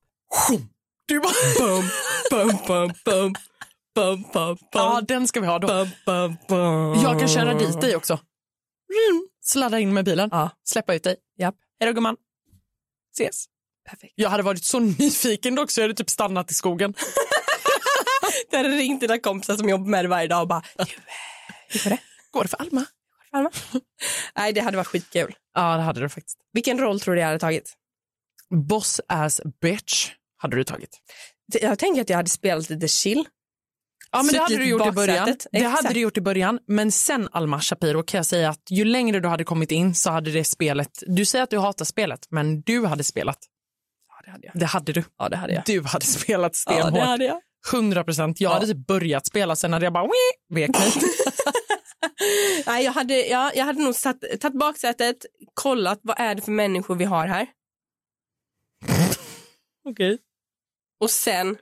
[1.09, 1.85] Du bara, Bum,
[2.31, 3.35] bum, bum, bum.
[3.94, 4.57] Bum, bum, bum.
[4.73, 5.66] ja den ska vi ha då.
[5.66, 7.03] Bum, bum, bum.
[7.03, 8.18] Jag kan köra dit dig också.
[9.44, 10.51] Sladda in med bilen, Ja.
[10.64, 11.16] släppa ut dig.
[11.38, 11.55] Japp.
[11.81, 12.16] Hej då gumman.
[13.18, 13.44] Ses.
[13.90, 14.12] Perfekt.
[14.16, 16.94] Jag hade varit så nyfiken dock så jag hade typ stannat i skogen.
[18.51, 20.88] Jag hade ringt dina kompisar som jobbar med det varje dag och bara, du, eh,
[21.68, 21.99] hur går det?
[22.31, 22.85] Går det för Alma?
[23.33, 23.51] Alma?
[24.37, 25.35] Nej, det hade varit skitkul.
[25.55, 26.38] Ja det hade du faktiskt.
[26.53, 27.73] Vilken roll tror du jag hade tagit?
[28.51, 30.98] Boss ass bitch hade du tagit.
[31.61, 33.24] Jag tänker att jag hade spelat lite chill.
[34.12, 35.27] Ja, men det hade du gjort i början.
[35.27, 35.83] Det Exakt.
[35.83, 39.20] hade du gjort i början, men sen Alma Shapiro kan jag säga att ju längre
[39.20, 42.61] du hade kommit in så hade det spelet, du säger att du hatar spelet, men
[42.61, 43.38] du hade spelat.
[44.09, 44.57] Ja, det hade jag.
[44.59, 45.05] Det hade du.
[45.18, 45.62] Ja, det hade jag.
[45.66, 47.03] Du hade spelat Ja, det stenhårt.
[47.03, 47.40] hade jag.
[47.72, 48.40] 100 procent.
[48.40, 48.55] Jag Ja.
[48.55, 50.09] hade typ börjat spela, sen hade jag bara
[50.55, 50.70] vek.
[52.66, 55.16] Nej, jag hade, ja, jag hade nog satt, tagit baksätet,
[55.55, 57.46] kollat vad är det för människor vi har här
[59.88, 60.18] Okej.
[61.01, 61.59] Och sen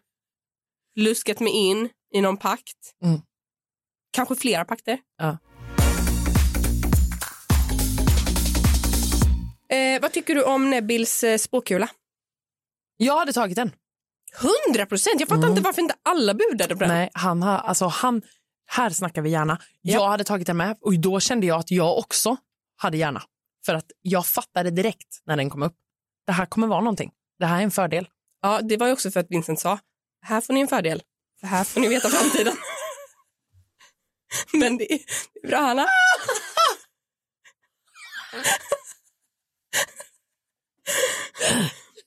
[0.96, 2.94] luskat mig in i någon pakt.
[3.04, 3.20] Mm.
[4.12, 4.98] Kanske flera pakter.
[5.18, 5.38] Ja.
[9.76, 11.88] Eh, vad tycker du om Nebils eh, spåkula?
[12.96, 13.72] Jag hade tagit den.
[14.68, 15.20] 100 procent!
[15.20, 15.50] Jag fattar Mm.
[15.50, 16.88] inte varför inte alla budade på den.
[16.88, 18.22] Nej, han har, alltså han,
[18.66, 19.58] här snackar vi gärna.
[19.82, 22.36] Jag hade tagit den med och då kände jag att jag också
[22.76, 23.22] hade gärna.
[23.66, 25.74] För att jag fattade direkt när den kom upp.
[26.26, 27.10] Det här kommer vara någonting.
[27.38, 28.08] Det här är en fördel.
[28.40, 29.78] Ja, det var ju också för att Vincent sa,
[30.22, 31.02] här får ni en fördel,
[31.40, 32.56] för här får ni veta framtiden.
[34.52, 34.98] Men det är,
[35.32, 35.86] det är bra, Hanna.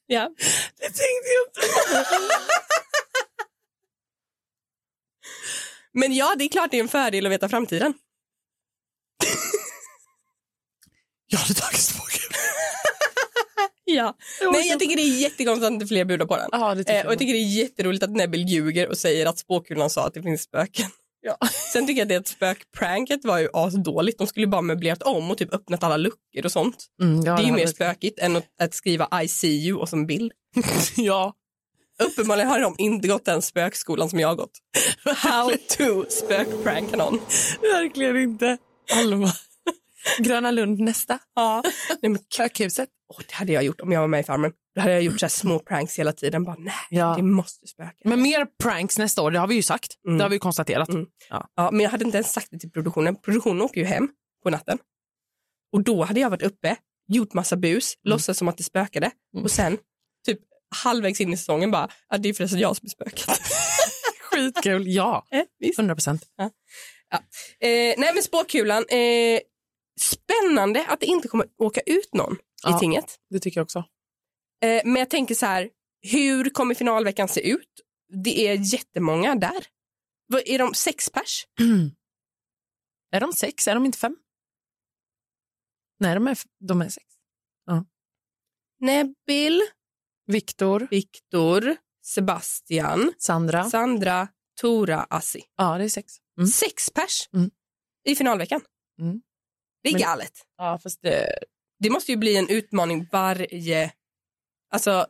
[0.08, 0.32] ja.
[0.78, 1.62] Det tänkte jag inte.
[5.92, 7.94] Men ja, det är klart det är en fördel att veta framtiden.
[11.28, 11.99] Jag hade tagit.
[13.96, 14.16] Ja.
[14.52, 16.78] Nej, jag tycker det är jättekonstigt att inte fler budar på den.
[16.78, 19.40] Tycker Eh, jag och jag tycker det är jätteroligt att Nebbil ljuger och säger att
[19.40, 20.86] spåkulan sa att det finns spöken.
[21.22, 21.38] Ja.
[21.74, 24.18] Sen tycker jag att det spökpranket var ju asdåligt.
[24.18, 26.86] De skulle bara möblerat om och typ öppnat alla luckor och sånt.
[27.02, 29.80] Mm, ja, det är ju mer varit- spökigt än att, att skriva I see you
[29.80, 30.32] och som bild.
[30.96, 31.34] Ja.
[32.04, 34.52] Uppenbarligen har de inte gått den spökskolan som jag har gått.
[35.16, 37.20] How to spökpranka någon.
[37.62, 38.58] Verkligen inte.
[38.96, 39.32] Alma.
[40.18, 41.20] Gröna Lund nästa.
[41.36, 41.64] Ja.
[42.02, 42.90] Nej, men, Kökhuset.
[43.14, 44.52] åh, det hade jag gjort om jag var med i Farmen.
[44.76, 46.44] Då hade jag gjort så små pranks hela tiden.
[46.44, 47.14] Bara, nej, Ja.
[47.18, 47.94] det måste spöka.
[48.04, 49.94] Men mer pranks nästa år, det har vi ju sagt.
[50.08, 50.18] Mm.
[50.18, 50.90] Det har vi konstaterat.
[50.90, 51.06] Mm.
[51.56, 53.16] Ja, men jag hade inte ens sagt det till produktionen.
[53.16, 54.10] Produktionen åker ju hem
[54.44, 54.78] på natten.
[55.74, 56.76] Och då hade jag varit uppe,
[57.08, 59.12] gjort massa bus, låtsas som att det spökade.
[59.34, 59.44] Mm.
[59.44, 59.78] Och sen,
[60.26, 60.40] typ
[60.84, 63.26] halvvägs in i säsongen bara, ja, det är förresten jag som är spöket.
[64.32, 64.84] Skitkul.
[64.88, 65.80] Ja, eh, visst.
[65.80, 66.24] 100 procent.
[67.62, 69.40] Eh, nej men spåkulan, eh,
[70.00, 72.76] spännande att det inte kommer åka ut någon Ja.
[72.76, 73.20] i tinget.
[73.30, 73.80] Det tycker jag också.
[74.64, 75.70] Eh, men jag tänker så här,
[76.02, 77.82] hur kommer finalveckan se ut?
[78.24, 79.66] Det är jättemånga där.
[80.46, 81.48] Är de sex pers?
[83.12, 83.68] Är de sex?
[83.68, 84.16] Är de inte fem?
[86.00, 87.06] Nej, de är, de är sex.
[88.80, 89.62] Nebbil,
[90.28, 93.70] Viktor, Viktor, Sebastian, Sandra.
[93.70, 94.28] Sandra,
[94.62, 95.44] Tora, Assi.
[95.58, 96.14] Ja, det är sex.
[96.38, 96.48] Mm.
[96.48, 97.52] Sex pers Mm.
[98.06, 98.62] i finalveckan.
[99.02, 99.22] Mm.
[99.84, 100.34] Det är Men- galet.
[100.58, 101.40] Ja, fast det...
[101.80, 103.92] Det måste ju bli en utmaning varje,
[104.74, 105.06] alltså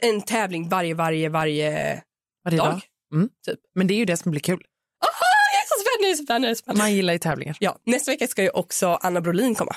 [0.00, 2.02] en tävling varje, varje, varje
[2.44, 2.66] Varje dag.
[2.72, 2.80] dag.
[3.14, 3.28] Mm.
[3.46, 3.58] Typ.
[3.74, 4.62] Men det är ju det som blir kul.
[5.04, 6.78] Aha, jag är så spänd, jag är så spänd, jag är så spänd.
[6.78, 7.56] Man gillar ju tävlingar.
[7.60, 9.76] Ja, nästa vecka ska ju också Anna Brolin komma.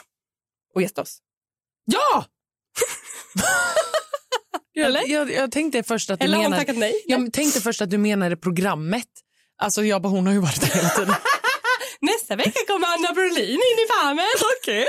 [0.76, 1.20] och gästa oss.
[1.86, 2.26] Ja!
[4.86, 5.00] Eller?
[5.00, 6.58] jag, jag, jag tänkte först att du Eller menade...
[6.58, 7.04] tackat nej?
[7.08, 9.08] Jag tänkte först att du menade programmet.
[9.58, 11.16] Alltså jag bara, hon har ju varit där hela tiden.
[12.36, 14.26] Nästa vecka kommer Anna Brolin in i Farmen.
[14.62, 14.86] Okej.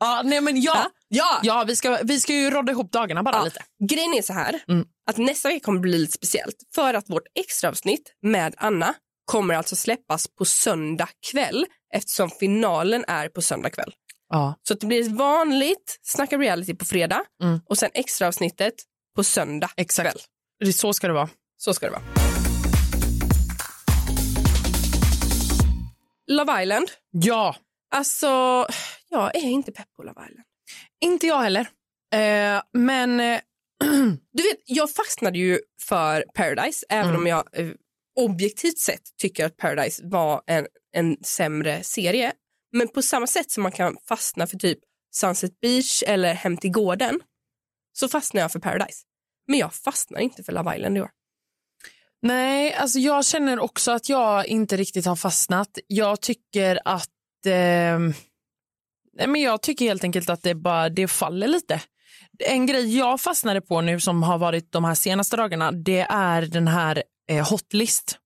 [0.00, 0.90] Ja, nej men ja.
[1.08, 1.40] Ja.
[1.42, 3.44] Ja, vi ska, vi ska ju rodda ihop dagarna bara Ja.
[3.44, 3.60] lite.
[3.88, 4.86] Grejen är så här, Mm.
[5.10, 9.76] att nästa vecka kommer bli lite speciellt för att vårt extraavsnitt med Anna kommer alltså
[9.76, 13.94] släppas på söndag kväll eftersom finalen är på söndag kväll.
[14.28, 14.54] Ja.
[14.68, 17.60] Så det blir ett vanligt Snacka reality på fredag Mm.
[17.68, 18.74] och sen extraavsnittet
[19.16, 20.10] på söndag Exakt.
[20.10, 20.20] kväll.
[20.64, 21.28] Det- Så ska det vara.
[21.56, 22.02] Så ska det vara.
[26.34, 26.90] Love Island.
[27.10, 27.56] Ja,
[27.94, 28.26] Alltså,
[29.08, 30.46] jag är inte pepp på Love Island.
[31.04, 31.68] inte jag heller.
[32.14, 33.40] Eh, men eh,
[34.32, 37.20] Du vet, jag fastnade ju för Paradise, även Mm.
[37.20, 37.70] om jag eh,
[38.20, 40.66] objektivt sett tycker att Paradise var en,
[40.96, 42.32] en sämre serie.
[42.72, 44.78] Men på samma sätt som man kan fastna för typ
[45.14, 47.20] Sunset Beach eller Hem till gården
[47.92, 49.02] så fastnar jag för Paradise.
[49.48, 51.10] Men jag fastnar inte för Love Island i år.
[52.24, 55.78] Nej, alltså jag känner också att jag inte riktigt har fastnat.
[55.86, 57.08] Jag tycker att...
[57.46, 57.98] Eh,
[59.16, 61.80] nej, men jag tycker helt enkelt att det bara det faller lite.
[62.38, 66.42] En grej jag fastnade på nu som har varit de här senaste dagarna, det är
[66.42, 68.18] den här eh, hotlist.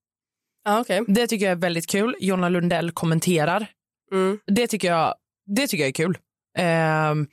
[0.65, 1.05] Ja, okej.
[1.09, 2.17] Det tycker jag är väldigt kul.
[2.21, 3.67] Jonna Lundell kommenterar.
[4.13, 4.39] Mm.
[4.47, 5.15] Det tycker jag,
[5.47, 6.19] det tycker jag är kul.
[6.59, 7.27] Ehm,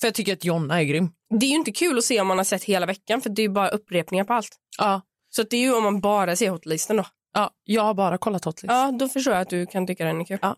[0.00, 1.10] för jag tycker att Jonna är grym.
[1.40, 3.42] Det är ju inte kul att se om man har sett hela veckan för det
[3.42, 4.56] är bara upprepningar på allt.
[4.78, 5.00] Ja.
[5.30, 7.06] Så det är ju om man bara ser hotlisten då.
[7.32, 8.70] Ja, jag har bara kollat Hotlist.
[8.72, 10.38] Ja, då förstår jag att du kan tycka den är kul.
[10.42, 10.56] Ja.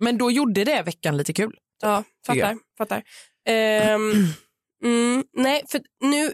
[0.00, 1.58] Men då gjorde det veckan lite kul.
[1.82, 2.58] Ja, fattar.
[2.78, 3.02] fattar.
[3.48, 4.12] Ehm,
[4.84, 6.32] mm, nej, för nu...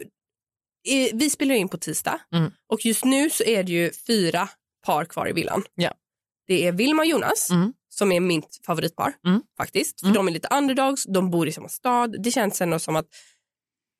[1.12, 2.50] Vi spelar in på tisdag Mm.
[2.68, 4.48] och just nu så är det ju fyra
[4.86, 5.64] par kvar i villan.
[5.74, 5.92] Ja.
[6.46, 7.72] Det är Vilma och Jonas Mm.
[7.88, 9.42] som är mitt favoritpar Mm.
[9.58, 10.00] faktiskt.
[10.00, 10.14] För Mm.
[10.16, 12.22] de är lite underdogs, de bor i samma stad.
[12.22, 13.06] Det känns ändå som att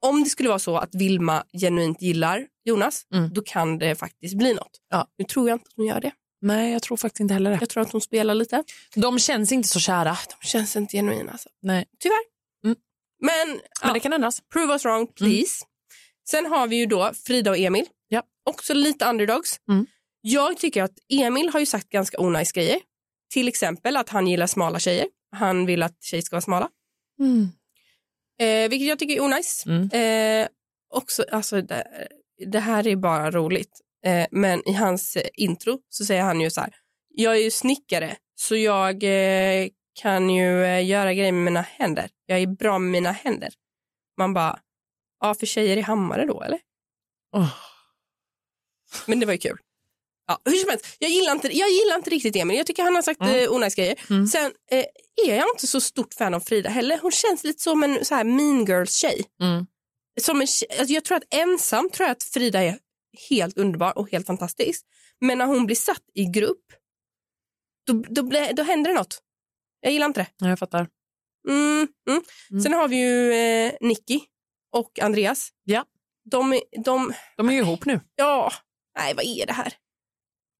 [0.06, 3.30] om det skulle vara så att Vilma genuint gillar Jonas, Mm.
[3.34, 4.80] då kan det faktiskt bli något.
[4.90, 5.06] Ja.
[5.18, 6.12] Nu tror jag inte att hon gör det.
[6.40, 7.56] Nej, jag tror faktiskt inte heller det.
[7.60, 8.64] Jag tror att hon spelar lite.
[8.94, 10.16] De känns inte så kära.
[10.40, 11.48] De känns inte genuina alltså.
[11.62, 11.84] Nej.
[12.00, 12.24] Tyvärr.
[12.64, 12.76] Mm.
[13.20, 14.40] Men, Men ja, det kan ändras.
[14.52, 15.64] prove us wrong please.
[16.30, 17.86] Sen har vi ju då Frida och Emil.
[18.08, 18.22] Ja.
[18.50, 19.60] Också lite underdogs.
[19.68, 19.86] Mm.
[20.20, 22.80] Jag tycker att Emil har ju sagt ganska onajs grejer.
[23.32, 25.06] Till exempel att han gillar smala tjejer.
[25.36, 26.68] Han vill att tjejer ska vara smala.
[27.20, 27.48] Mm.
[28.40, 29.64] Eh, vilket jag tycker är onajs.
[29.66, 29.90] Mm.
[30.42, 30.48] Eh,
[30.94, 32.08] också, alltså, det,
[32.46, 33.80] det här är bara roligt.
[34.06, 36.74] Eh, men i hans eh, intro så säger han ju så här.
[37.08, 39.68] Jag är ju snickare så jag eh,
[40.02, 42.10] kan ju eh, göra grejer med mina händer.
[42.26, 43.48] Jag är bra med mina händer.
[44.18, 44.58] Man bara,
[45.20, 46.58] ja för tjejer i Hammare då eller?
[47.36, 47.54] Åh.
[49.06, 49.58] Men det var ju kul.
[50.26, 52.56] Ja, hur som helst, jag gillar inte, jag gillar inte riktigt Emil.
[52.56, 53.44] Jag tycker han har sagt Mm.
[53.44, 54.00] eh, onajs grejer.
[54.10, 54.26] Mm.
[54.26, 54.84] Sen eh,
[55.28, 56.98] är jag inte så stort fan av Frida heller.
[57.02, 59.24] Hon känns lite som en så här mean girls-tjej.
[59.40, 59.66] Mm.
[60.20, 60.46] Som en,
[60.78, 62.78] alltså jag tror att ensam tror jag att Frida är
[63.28, 64.86] helt underbar och helt fantastisk.
[65.20, 66.64] Men när hon blir satt i grupp,
[67.86, 69.22] då, då, blir- då händer det något.
[69.80, 70.26] Jag gillar inte det.
[70.38, 70.88] Ja, jag fattar.
[71.48, 72.22] Mm, mm.
[72.50, 72.62] Mm.
[72.62, 74.20] Sen har vi ju eh, Nicky
[74.72, 75.48] och Andreas.
[75.64, 75.84] Ja.
[76.30, 78.00] De, är- de, De är ju ihop nu.
[78.16, 78.52] ja,
[78.98, 79.74] nej vad är det här?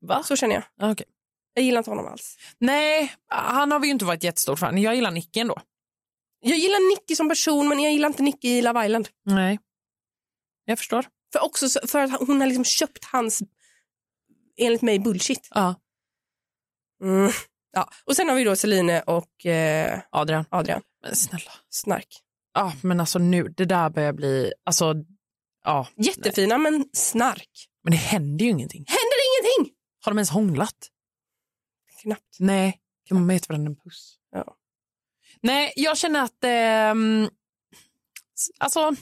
[0.00, 0.22] Va?
[0.22, 0.64] Så känner jag.
[0.76, 1.06] Ja, okej.
[1.54, 2.36] Jag gillar inte honom alls.
[2.58, 4.78] Nej, han har vi ju inte varit jättestor fan.
[4.82, 5.60] Jag gillar Nicky ändå.
[6.46, 9.08] Jag gillar Nicky som person men jag gillar inte Nicky i Love Island.
[9.24, 9.58] Nej.
[10.64, 11.06] Jag förstår.
[11.32, 13.42] För, också så- för att hon har liksom köpt hans,
[14.56, 15.48] enligt mig, bullshit.
[15.50, 15.74] Ja.
[17.02, 17.30] Mm.
[17.72, 17.90] Ja.
[18.04, 20.44] Och sen har vi då Celine och eh, Adrian.
[20.50, 20.82] Adrian.
[21.02, 21.50] Men snälla.
[21.70, 22.08] Snark.
[22.54, 24.94] Ja, men alltså nu, det där börjar bli, alltså,
[25.64, 25.88] ja.
[25.96, 27.68] Jättefina men snark.
[27.82, 28.84] Men det händer ju ingenting.
[28.88, 29.76] Händer ingenting?
[30.04, 30.90] Har de ens hånglat?
[32.02, 32.36] Knappt.
[32.38, 32.80] Nej.
[33.08, 34.18] Kan man gett varandra en puss?
[34.30, 34.56] Ja.
[35.44, 36.44] Nej, jag känner att,
[38.38, 38.92] s- alltså,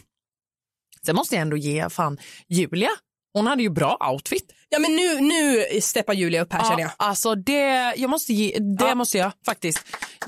[1.07, 2.89] sen måste jag ändå ge fan Julia.
[3.35, 4.53] Hon hade ju bra outfit.
[4.69, 6.91] Ja men nu, nu steppar Julia upp här känner jag.
[6.91, 8.95] Ja, alltså det, jag måste ge, det Ja.
[8.95, 9.79] måste jag faktiskt.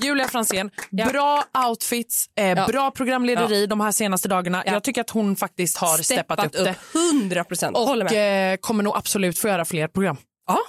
[0.01, 1.05] Julia Fransén, Ja.
[1.05, 2.67] bra outfits, eh, Ja.
[2.67, 4.63] bra programlederi de här senaste dagarna.
[4.65, 4.73] Ja.
[4.73, 6.75] Jag tycker att hon faktiskt har steppat, upp, det.
[6.93, 7.77] 100 procent.
[7.77, 8.53] Och med.
[8.53, 10.17] eh, kommer nog absolut få göra fler program.
[10.47, 10.59] Ja.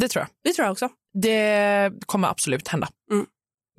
[0.00, 0.28] Det tror jag.
[0.44, 0.88] Det tror jag också.
[1.22, 2.88] Det kommer absolut hända.
[3.12, 3.26] Mm.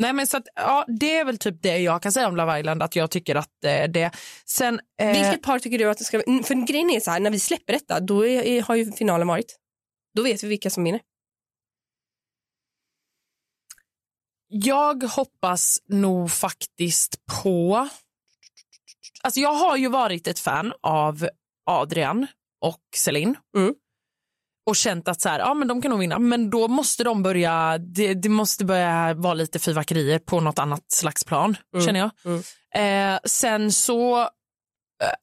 [0.02, 2.60] Nej, men så att, ja, det är väl typ det jag kan säga om Love
[2.60, 4.12] Island, att jag tycker att eh, det...
[4.46, 6.44] Sen, eh, Vilket par tycker du att det ska vara?
[6.44, 9.28] För grejen är så här, när vi släpper detta, då är, är, har ju finalen
[9.28, 9.58] varit.
[10.16, 11.02] Då vet vi vilka som vinner.
[14.48, 17.90] Jag hoppas nog faktiskt på...
[19.22, 21.28] Alltså jag har ju varit ett fan av
[21.66, 22.28] Adrian
[22.62, 23.36] och Celine.
[23.58, 23.76] Mm.
[24.66, 26.20] Och känt att så här, ja, men de kan nog vinna.
[26.20, 30.92] Men då måste de börja, det, det måste börja vara lite fyrverkerier på något annat
[30.92, 31.86] slags plan, Mm.
[31.86, 32.12] känner jag.
[32.76, 34.28] Eh, sen så, eh,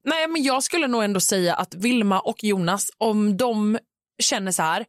[0.04, 3.78] nej men jag skulle nog ändå säga att Vilma och Jonas, om de
[4.22, 4.84] känner så här,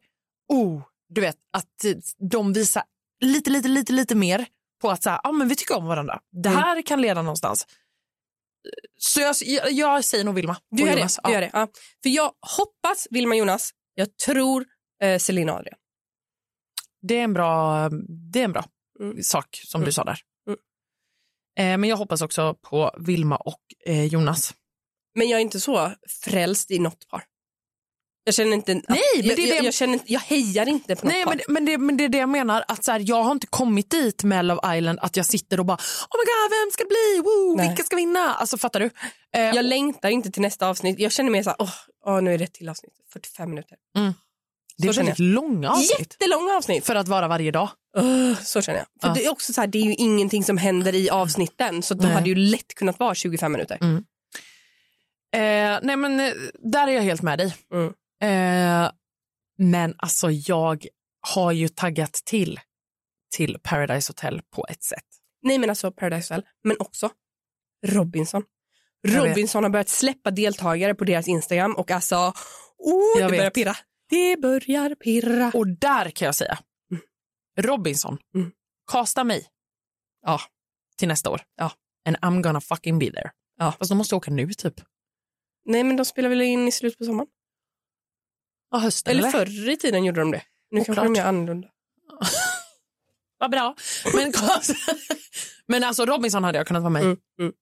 [0.48, 1.84] oh, du vet, att
[2.30, 2.82] de visar
[3.20, 4.46] lite, lite, lite, lite mer
[4.82, 6.20] på att så här, ah, men vi tycker om varandra.
[6.42, 6.60] Det Mm.
[6.62, 7.66] här kan leda någonstans.
[8.98, 10.56] Så jag, jag, jag säger nog Vilma.
[10.70, 11.00] Du och gör det.
[11.00, 11.18] Jonas.
[11.24, 11.34] Du Ja.
[11.34, 11.50] gör det.
[11.52, 11.68] Ja.
[12.02, 13.70] För jag hoppas Vilma Jonas.
[14.00, 14.64] Jag tror
[15.02, 15.78] eh, Selina Adrian.
[17.02, 17.88] Det är en bra,
[18.32, 18.64] det är en bra
[19.00, 19.22] Mm.
[19.22, 19.86] sak som Mm.
[19.86, 20.18] du sa där.
[20.46, 20.58] Mm.
[21.58, 24.54] Eh, men jag hoppas också på Vilma och eh, Jonas.
[25.14, 25.92] Men jag är inte så
[26.24, 27.24] frälst i något par.
[28.24, 28.74] Jag känner inte...
[28.74, 31.64] Nej, men jag, det jag, jag, känner jag hejar inte på något Nej, men, men,
[31.64, 32.64] det, men det är det jag menar.
[32.68, 35.66] Att så här, jag har inte kommit dit med Love Island att jag sitter och
[35.66, 37.22] bara oh my god, vem ska det bli?
[37.24, 37.68] Woo, Nej.
[37.68, 38.34] vilka ska vinna?
[38.34, 38.90] Alltså fattar du?
[39.36, 40.98] Eh, Jag längtar inte till nästa avsnitt.
[41.00, 41.72] Jag känner mer så här, åh,
[42.06, 42.92] åh, nu är det ett till avsnitt.
[43.12, 43.76] 45 minuter.
[44.78, 46.86] det är så väldigt långa avsnitt Jättelånga avsnitt.
[46.86, 47.68] för att vara varje dag.
[47.98, 48.86] Ugh, så känner jag.
[49.02, 49.14] För Ja.
[49.14, 51.82] det är också så här, det är ju ingenting som händer i avsnitten.
[51.82, 53.78] Så de hade ju lätt kunnat vara 25 minuter.
[53.80, 54.04] Mm.
[55.32, 56.32] Eh, nej men eh,
[56.72, 57.54] där är jag helt med dig.
[57.74, 57.92] Mm.
[58.22, 58.90] Eh,
[59.58, 60.86] men alltså jag
[61.20, 62.60] har ju taggat till
[63.36, 65.04] till Paradise Hotel på ett sätt.
[65.42, 67.10] Nej men alltså Paradise Hotel, men också
[67.86, 68.42] Robinson.
[69.08, 72.16] Robinson har börjat släppa deltagare på deras Instagram och alltså,
[72.78, 73.54] oh, Jag det börjar vet.
[73.54, 73.76] pirra.
[74.08, 75.50] Det börjar pirra.
[75.54, 76.58] Och där kan jag säga,
[77.58, 78.52] Robinson, Mm.
[78.92, 79.46] kasta mig
[80.22, 80.40] Ja.
[80.96, 81.40] till nästa år.
[81.56, 81.72] Ja.
[82.06, 83.30] And I'm gonna fucking be there.
[83.56, 83.72] Ja.
[83.78, 84.74] Fast de måste åka nu typ.
[85.64, 87.28] Nej men de spelar väl in i slutet på sommaren?
[88.70, 89.30] Ja, hösten Eller eller?
[89.30, 90.42] förr i tiden gjorde de det.
[90.70, 91.04] Nu kanske Oklart.
[91.06, 91.68] de gör annorlunda.
[93.38, 93.74] Vad bra.
[94.14, 94.32] Men,
[95.66, 97.02] men alltså Robinson hade jag kunnat vara med.
[97.02, 97.52] Mm, mm.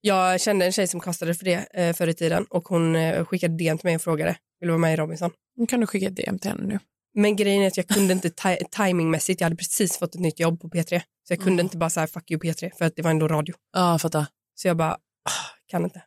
[0.00, 3.24] Jag kände en tjej som kastade för det eh, förr i tiden och hon eh,
[3.24, 5.30] skickade DM till mig och frågade vill du vara med i Robinson.
[5.56, 6.78] Nu kan du skicka DM till henne nu.
[7.14, 10.40] Men grejen är att jag kunde inte ti- timingmässigt, jag hade precis fått ett nytt
[10.40, 11.66] jobb på P3 så jag kunde Mm.
[11.66, 13.54] inte bara säga fuck you P3 för att det var ändå radio.
[13.72, 14.26] Ja, fattar.
[14.54, 16.02] Så jag bara, ah, kan inte.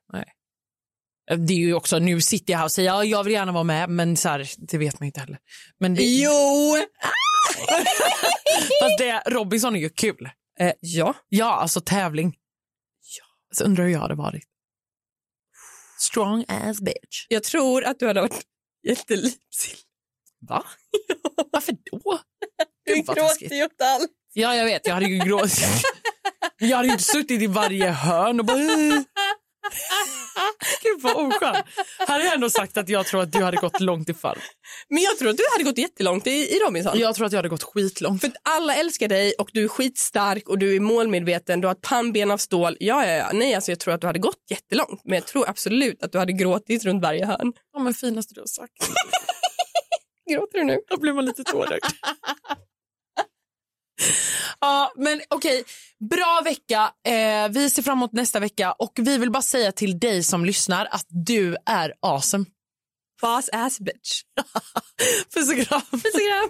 [1.35, 3.63] Det är ju också, nu sitter jag här och säger ja, jag vill gärna vara
[3.63, 5.37] med, men så här, det vet man inte heller.
[5.79, 6.77] Men det, Jo!
[8.81, 10.29] fast det, Robinson är ju kul.
[10.59, 11.13] Eh, ja.
[11.29, 12.35] Ja, alltså tävling.
[13.19, 13.25] Ja.
[13.55, 14.43] Så undrar hur jag hade varit.
[15.99, 17.25] Strong as bitch.
[17.29, 18.41] Jag tror att du hade varit
[18.87, 19.77] jättelipsill.
[20.47, 20.63] Va?
[21.51, 22.19] Varför då?
[22.85, 24.11] Du Gud, gråter ju åt allt.
[24.33, 24.87] Ja, jag vet.
[24.87, 25.83] Jag hade ju gråtit.
[26.57, 28.57] Jag hade ju inte suttit i varje hörn och bara...
[30.84, 31.56] Gud vad oskön.
[32.08, 34.38] Här har jag ändå sagt att jag tror att du hade gått långt i fall.
[34.89, 36.99] Men jag tror att du hade gått jättelångt i, i Robinson.
[36.99, 38.21] Jag tror att jag hade gått skitlångt.
[38.21, 41.62] För att alla älskar dig och du är skitstark och du är målmedveten.
[41.62, 42.77] Du har ett pannben av stål.
[42.80, 43.30] Ja, ja, ja.
[43.34, 45.01] Nej, alltså jag tror att du hade gått jättelångt.
[45.03, 47.53] Men jag tror absolut att du hade gråtit runt varje hörn.
[47.73, 48.73] Ja, men finaste du har sagt.
[50.32, 50.77] Gråter du nu?
[50.89, 51.84] Då blir man lite tårögd.
[54.61, 55.63] Ja, men okej.
[56.09, 56.91] Bra vecka.
[57.07, 60.45] Eh, vi ser fram emot nästa vecka och vi vill bara säga till dig som
[60.45, 62.45] lyssnar att du är awesome.
[63.21, 64.21] Boss ass bitch.
[65.33, 65.81] Puss och kram.
[65.91, 66.49] Puss och kram.